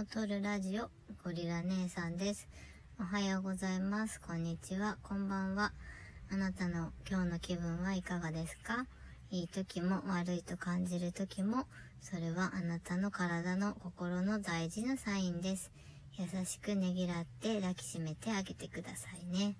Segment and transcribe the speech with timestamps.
[0.00, 0.88] を撮るラジオ、
[1.22, 2.48] ゴリラ姉さんです。
[2.98, 4.18] おはようございます。
[4.18, 4.96] こんにちは。
[5.02, 5.74] こんばんは。
[6.32, 8.86] あなたの今日の気分はいかがですか？
[9.30, 11.66] いい時も悪いと感じる時も、
[12.00, 15.70] それはあなたの体の心の大事なサインです。
[16.16, 19.54] 優しくねぎらって抱きしめてあげてくださいね。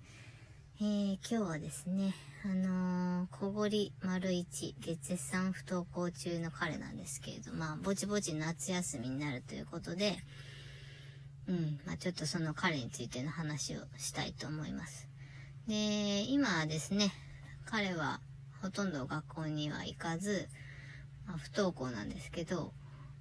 [0.83, 10.17] えー、今日はですね、あのー、小堀丸一で絶賛不登校中の彼なんですけれど、まあ、ぼちぼち夏休みになるということで、
[11.47, 15.07] うん、まあ、ちょっとその彼についての話をしたいと思います。
[15.69, 17.13] で、今はですね、
[17.67, 18.23] 彼は
[18.63, 20.49] ほとんど学校には行かず、
[21.27, 22.73] まあ、不登校なんですけど、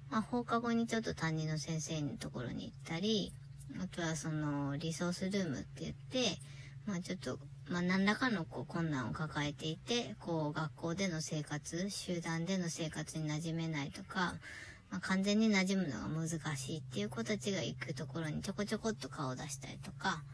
[0.08, 3.34] まあ、放課後にちょっと担任の先生のところに行ったり、
[3.78, 6.40] あとはそのリソースルームって言って、
[6.86, 7.38] まあちょっと、
[7.70, 14.34] まあ何らかのこう困難を抱えていて、こう学校での生活、集団での生活に馴染めないとか、
[14.90, 20.24] まあ完全に馴染むのが難しいっていう子たちが行くところにちょこちょこっと顔を出したりとか、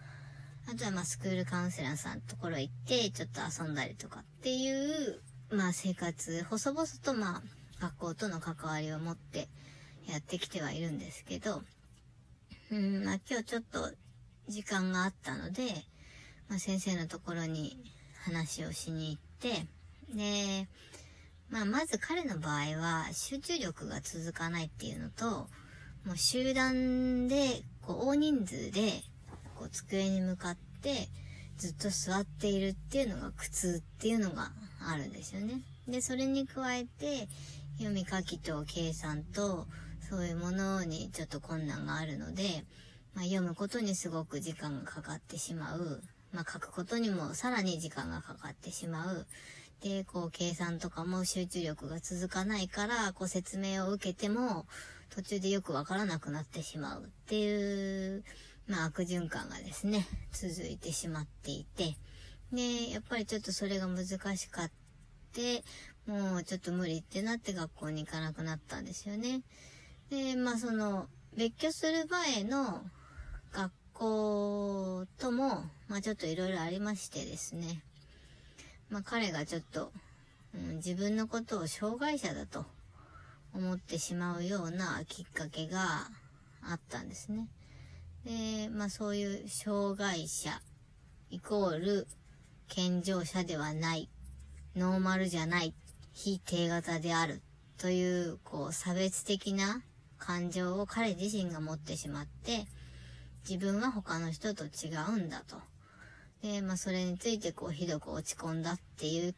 [0.66, 7.42] あとはまあスクールカウンセラーさんのところ行ってちょっと遊んだりとかっていう、まあ生活、細々とまあ
[7.82, 9.48] 学校との関わりを持って
[10.08, 11.60] やってきてはいるんですけど、
[12.72, 13.90] うん、まあ今日ちょっと
[14.48, 15.84] 時間があったので、
[16.48, 17.76] まあ、先生のところに
[18.24, 19.66] 話をしに行って、
[20.14, 20.68] で、
[21.50, 25.48] まあ、まず彼の場合は集中力が続かないっていうのと、
[26.04, 29.02] もう集団で、こう、大人数で、
[29.56, 31.08] こう、机に向かって
[31.56, 34.52] ずっと座っているっていうのが苦痛っていうのが
[34.88, 35.62] あるんですよね。
[35.88, 37.28] で、それに加えて、
[37.78, 39.66] 読み書きと計算と、
[40.08, 42.64] そういうものにちょっと困難があるので、
[43.14, 46.02] まあ、読むことにすごく時間がかかってしまう。
[46.32, 49.26] まあ、書くことにもさらに時間がかかってしまう。
[49.80, 54.66] で、こう、計算とかも集中力が続かないから、こう、説明を受けても、
[55.10, 58.24] 途中でよくわからなくなってしまうっていう、
[58.66, 61.96] まあ、悪循環がですね、続いてしまっていて。
[62.52, 64.06] で、やっぱりちょっとそれが難
[64.36, 64.70] しかっ
[65.32, 65.62] て、
[66.06, 69.42] もうちょっと無理ってなって学校に行かなくなったんですよね。
[70.10, 72.82] で、まあ、その、別居する前の
[73.52, 77.82] 学校とも、まあちょっといろいろありましてですね。
[78.90, 79.90] まあ彼がちょっと、
[80.54, 82.66] うん、自分のことを障害者だと
[83.54, 86.08] 思ってしまうようなきっかけが
[86.62, 87.48] あったんですね。
[88.24, 90.60] で、まあそういう障害者
[91.30, 92.06] イコール
[92.68, 94.10] 健常者ではない、
[94.76, 95.74] ノーマルじゃない、
[96.12, 97.40] 非低型である
[97.78, 99.82] という、こう差別的な
[100.18, 102.66] 感情を彼自身が持ってしまって、
[103.48, 105.56] 自分は他の人と違うんだと。
[106.42, 109.34] で、まあそれについてこうひどく落ち込んだっていう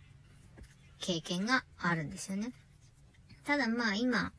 [0.99, 2.53] 経験があるんですよね。
[3.45, 4.33] ただまあ今、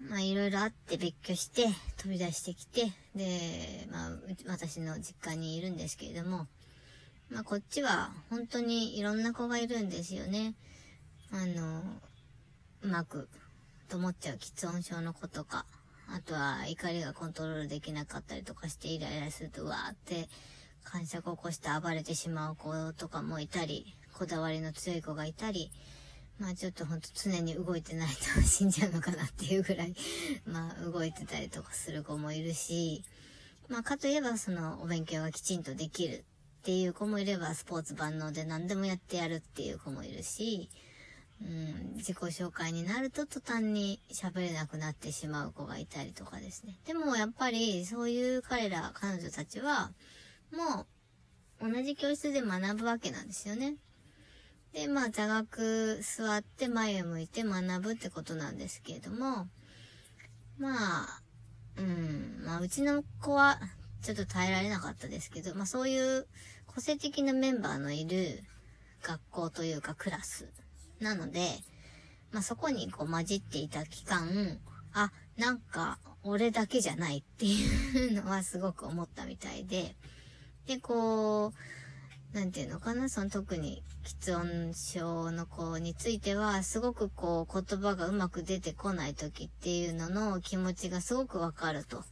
[0.00, 4.10] まあいろいろあって別居して飛び出してきて、で、まあ
[4.46, 6.46] 私の実家にいるんですけれども、
[7.30, 10.54] まあこっちは本当にいろんな子がいるんですよね。
[11.30, 11.82] あの、
[12.82, 13.28] うまく
[13.88, 15.64] と思っちゃう喫音症の子とか、
[16.14, 20.28] あとは怒りがコントロールできなかったりとかしてイライラするとわーって
[20.84, 25.70] 感触を起こして暴れてしまう子とかもいたり、こだわりの強い子がいたり、
[26.38, 29.94] まあちょっとほんと常に動いてないと死んじゃうのかなっていうぐらい、
[30.44, 33.04] まあ動いてたりとかする子もいるし、
[33.68, 36.22] まあかといえばそのお勉強がきちんとできるっ
[36.62, 40.68] ていう子もいればスポーツ万能で何でもやってやるっていう子もいるし、
[41.44, 46.78] うん、自己紹介になると途端に喋れなくなってしまう子がいたりとかですね。
[46.86, 49.92] でもやっぱりそういう彼ら、彼女たちは、
[50.52, 50.86] も
[51.60, 53.74] う同じ教室で学ぶわけなんですよね。
[54.72, 59.48] で、まあ座学座って前を向いて学ぶってことなんですけれども、
[60.58, 61.22] まあ、
[61.76, 63.58] うん、まあうちの子は
[64.02, 66.26] ちょっと耐えられなかったですけど、まあそういう
[66.66, 68.42] 個性的なメンバーのいる
[69.02, 70.48] 学校というかクラス
[71.02, 71.40] なので、
[72.30, 74.58] まあ、そこにこう混じっていた期間、
[74.94, 79.96] あ、なんか俺だけじゃないっていうのはすごく思ったみたいで、
[80.66, 92.04] で、こう、なんていうのかな、その特に喫音症の子については、すごくこう言葉がうまく出てこない時っていうのの気持ちがすごくわかると。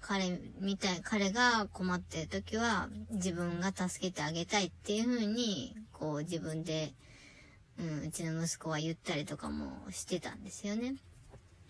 [0.00, 6.94] 彼みたい、彼が困ってる時は自分が助けてあげたいっていう風に、こう自分で
[7.78, 10.94] うん、うちの息子は言ったりとかもしてたんですよね。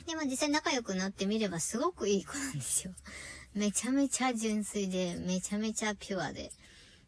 [0.06, 2.92] で、まあ実際仲良くなってみればすごくいい子なんですよ。
[3.54, 6.50] めちゃめちゃ純粋で、めちゃめちゃピュアで、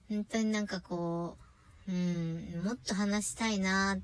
[0.09, 1.37] 本当になんかこ
[1.89, 4.01] う、うん、もっと話したいなっ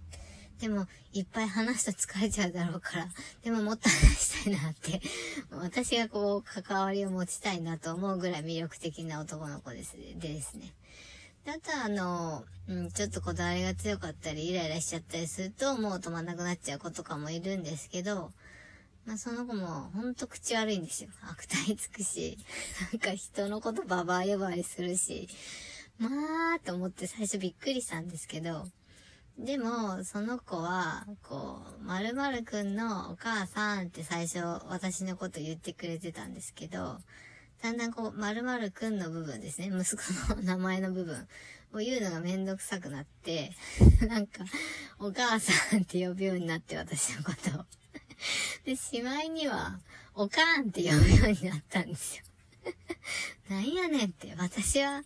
[0.62, 3.08] でも、いっぱい話すと疲れちゃうだろうから、
[3.42, 5.02] でももっと話したいなって
[5.50, 10.72] 私がこう、関わりを持ちたいなと思うぐらい魅力的な男の子です、でですね。
[11.44, 18.30] あとあの、うん、ちょっとこだわりが強かったり、イライラしちゃったりすると、もう止まんなくなっちゃう子とかもいるんですけど、
[19.04, 21.10] まあその子もほんと口悪いんですよ。
[21.28, 22.38] 悪態つくし、
[22.92, 25.28] なんか人のことババア呼ばわりするし、
[25.98, 28.68] まあと思って最初びっくりしたんですけど、
[29.36, 36.98] でも、その子は、こう、〇〇くんのお母さんって最初私のこと言ってくれてたんですけど、
[37.62, 41.28] だんだんこう、〇〇くんの部分ですね、 息子の名前の部分
[41.72, 43.52] を言うのがめんどくさくなって、
[44.08, 44.44] なんか、
[44.98, 47.66] お母さんって呼ぶようになって私のことを。
[48.66, 49.80] で、しまいには、
[50.14, 52.24] おかんって呼ぶようになったんですよ。
[53.48, 55.04] なんやねんって、私は、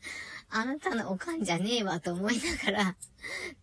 [0.48, 2.96] あなたのおかんじゃねえわと思いながら、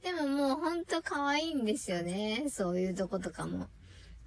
[0.03, 2.45] でももうほんと可愛いんですよね。
[2.51, 3.69] そういうとことかも。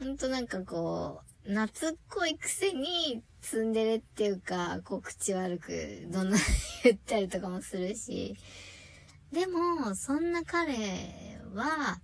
[0.01, 6.37] ほんとなんかこう、夏っこいくせにツンデレっていうか、こう口悪くどんな
[6.83, 8.37] 言ったりとかもするし。
[9.33, 10.73] でも、そんな彼
[11.55, 12.01] は、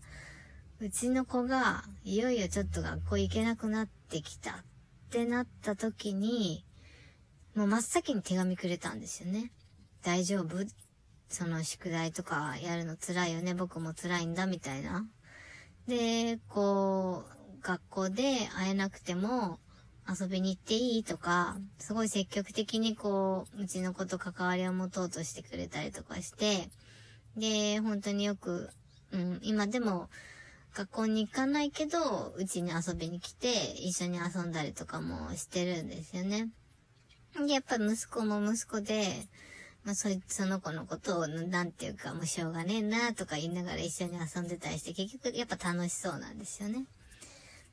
[0.81, 4.55] うちの子がいよいよちょっと学校行けなくなってきたっ
[5.11, 6.65] てなった時に、
[7.57, 9.51] もう真っ先に手紙くれたんですよね。
[10.03, 10.65] 大丈夫？
[11.29, 13.55] その宿題とかやるの辛いよね？
[13.55, 15.05] 僕も辛いんだ、みたいな。
[15.89, 19.59] で、こう、学校で会えなくても
[20.09, 26.69] 遊びに行っていいとか、すごい積極的にこう、うちの子と関わりを持とうとしてくれたりとかして、
[27.37, 28.71] で、本当によく、
[29.13, 30.09] うん、今でも
[30.75, 36.49] 学校に行かないけど、うちに遊びに来て、一緒に遊んだりとかもしてるんですよね。
[37.47, 39.29] で、やっぱ息子も息子で、
[39.85, 46.85] まあ、そい、その子のことを、なんていうか、もうしょうがねえなとか言いながら一緒に遊んでたりして、結局やっぱ楽しそうなんですよね。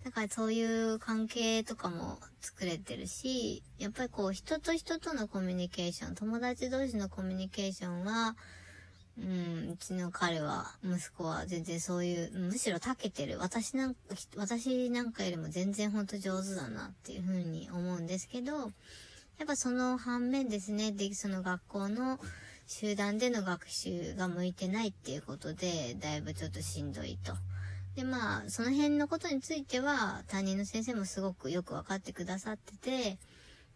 [0.04, 8.36] だからそういう関係とかも作れてるし、やっぱりこう人と人とのコミュニケーション、友達同士のコミュニケーションは、
[9.18, 13.38] うん、うちの彼は、息子は全然そういう、むしろ長けてる。
[13.40, 14.00] 私なんか、
[14.38, 18.66] 私なんかよりも全然ほんと上手だなっていうふうに思うんですけど、や
[19.44, 22.20] っぱその反面ですね、で、その学校の
[22.68, 27.34] 集団での学習が向いてないっていうことで、だいぶちょっとしんどいと。
[28.00, 33.20] で、まあ、その辺のことについては、担任の先生もすごくよくわかってくださってて、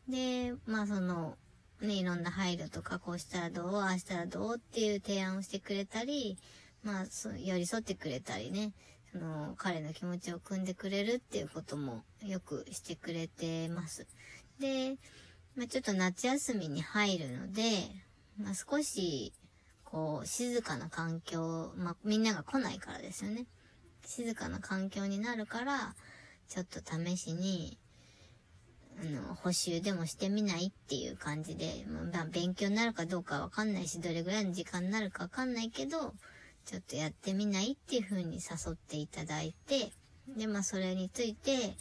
[0.08, 1.36] で、まあその、
[1.82, 6.38] ね、いろんな配慮とか、こうしたらどう、ああしたらどうっていう提案をしてくれたり、
[6.84, 7.06] まあ、
[7.38, 8.72] 寄り添ってくれたりね、
[9.12, 14.08] その、彼の気持ちを汲んでくれるっていうこともよくしてくれてます。
[14.58, 14.96] で、
[15.58, 17.62] まあ、ちょっと夏休みに入るので、
[18.42, 19.34] まあ、少し、
[19.84, 23.48] こう、静かな環境、まあ、みんなが来ないからですよね。
[24.06, 25.96] 静かな環境になるから、
[26.48, 27.78] ちょっと試しに、
[29.02, 36.14] あの、補習でもしてみないっていう感じで、まあ、勉強になるかどうかわかんないし、どれぐらいの時間になるかわかんないけど、
[36.66, 39.92] ちょっとやってみないっていう風に誘っていただいて、
[40.38, 41.76] で、まあ、それについて、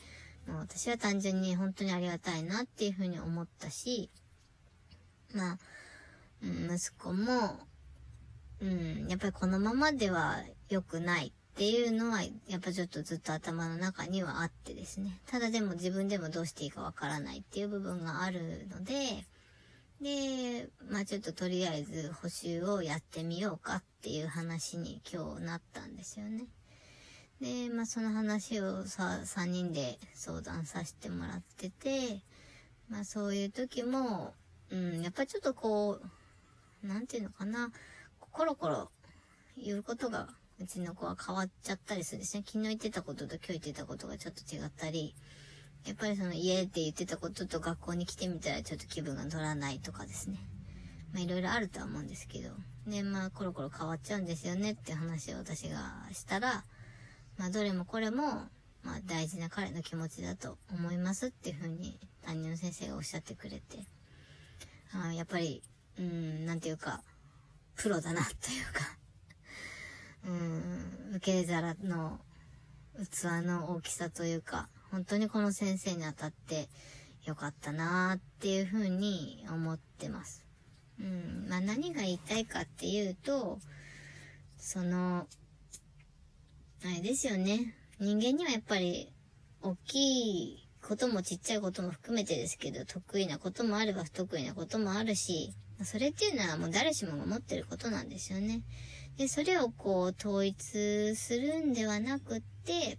[0.47, 4.11] もう私は単純に本当にありがたいなっていうふうに思ったし、
[5.35, 5.59] まあ、
[6.43, 7.61] 息子も、
[8.61, 10.39] うん、やっぱりこのままでは
[10.69, 15.21] 良くないっていうのは、やっぱちょっとずっと頭の中にはあってですね。
[15.27, 19.27] ただでも自分でもどうしていいかわからないっていう部分があるので、
[20.01, 26.47] で、まあちょっととりあえず補習をやってみようかっていう話に今日なったんですよね。
[27.41, 32.23] で、まあその話をさ、3人で相談させてもらってて、
[32.89, 34.33] まあそういう時も、
[34.71, 36.01] うん、やっぱちょっとこ
[36.83, 37.71] う、なんていうのかな、
[38.19, 38.91] コロコロ
[39.57, 40.29] 言うことが、
[40.63, 42.45] うちの子は変わっちゃったりするんですね。
[42.47, 45.15] 昨日言ってたことと今日言ってたことがちょっと違ったり、
[45.85, 50.39] やっぱりその家って言ってたことと学校に来てみたらちょっと気分が乗らないとかですね。
[51.13, 52.51] まあいろいろあるとは思うんですけど。
[52.87, 56.65] で、まあコロコロ変わっちゃうんですよねって話を私がしたら、
[57.39, 58.25] まあ、どれもこれも、
[58.85, 63.85] まあ、大事な彼の気持ちだと思いますっていうふうに担任の先生がおっしゃってくれて、
[64.93, 65.63] あやっぱり、
[65.99, 67.03] うん、なんていうか、
[67.75, 69.02] プロだなというか
[70.25, 72.21] うん、受け皿の
[72.97, 76.69] 器の大きさというか、本当にこの先生に当たって
[77.25, 80.45] よかったなーっていうふうに思ってます。
[81.01, 83.59] うん、まあ何が言いたいかっていうと、
[84.59, 85.27] その、
[86.85, 87.75] あれですよね。
[87.99, 89.13] 人間にはやっぱり、
[89.63, 98.63] 大きいこともちっちゃいことも含めてですけど、得意なこともあれば不得意なこともあるし、それっていうのはもう誰しもが持ってることなんですよね。
[99.17, 102.99] で、それをこう統一するんではなくって、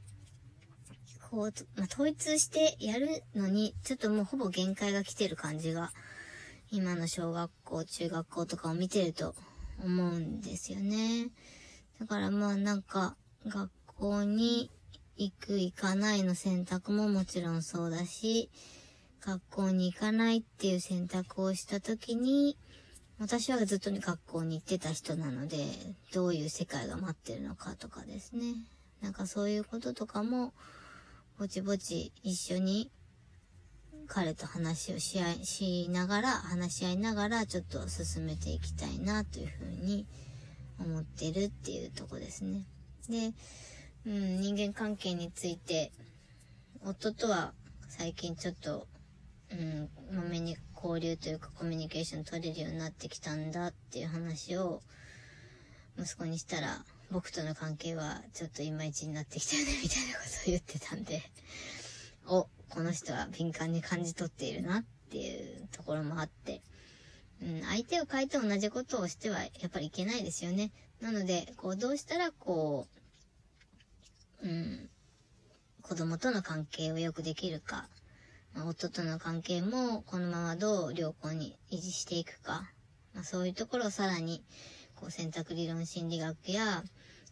[1.30, 5.92] こう、まあ、統一してやるのに、ちょっともうほぼ限界が来てる感じが、
[6.72, 9.34] 今の小学校、中学校とかを見てると
[9.84, 11.30] 思うんですよね。
[12.00, 13.16] だからまあなんか、
[13.48, 14.70] 学校に
[15.18, 18.50] 行く行かないの選択ももちろんそうだし、
[19.26, 22.58] 学校に行かないっていう選択をした時に、
[23.20, 25.66] 私はずっと学校に行ってた人なので、
[26.14, 28.56] どういう世界が待ってるのかとかですね。
[29.02, 30.54] なんかそういうこととかも、
[31.40, 32.92] ぼちぼち一緒に
[34.08, 40.06] 彼と話をし合い、しながら、話し合いながらちょっと進めていきたいなというふうに
[40.80, 42.66] 思ってるっていうとこですね。
[43.10, 43.34] で、
[44.06, 45.94] うん、人間関係について、
[46.84, 47.54] 夫とは
[47.88, 48.88] 最近ちょっと、
[49.54, 54.82] うん、まめに交流というかコミュニケーション取れるようになってきたんだっていう話を
[55.98, 61.22] 息子にしたら、僕との関係はちょっといまいちになってきたよね、みたいなことを言ってたんで、
[62.26, 66.62] お、この人は敏感に感じ取っているなっていうところもあって、
[67.42, 70.72] うん、相手を変えて同じことをしてはやっぱりいけないですよね。
[71.02, 72.88] なので、こう、どうしたらこ
[74.42, 74.90] う、うん、
[75.82, 77.88] 子供との関係を良くできるか、
[78.54, 82.70] まあ、夫との関係もこのままどう良好に維持していくか、
[83.14, 84.44] まあ、そういうところをさらに、
[84.96, 86.84] こう、選択理論心理学や、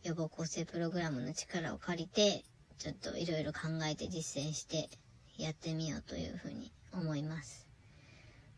[0.04, 2.44] 予防構成プログラムの力を借りて、
[2.80, 4.90] ちょっといろいろ考えて実践して
[5.38, 7.68] やってみようというふうに思います。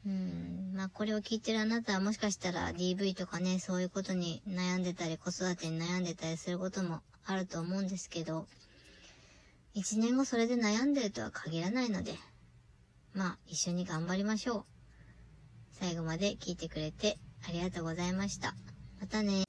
[0.05, 8.47] うん、まあこれを聞いてるあなたはもしかしたら DV とかね、そういうことに悩んでたり子育てに悩んでたりすることもあると思うんですけど、
[9.73, 12.13] 一年後それで悩んでるとは限らないので、
[13.13, 14.65] まあ一緒に頑張りましょう。
[15.71, 17.17] 最後まで聞いてくれて
[17.47, 18.55] ありがとうございました。
[18.99, 19.43] またね